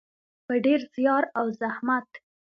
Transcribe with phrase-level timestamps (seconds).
[0.45, 2.09] په ډیر زیار او زحمت.